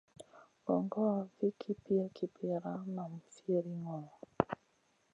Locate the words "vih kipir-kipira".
1.35-2.73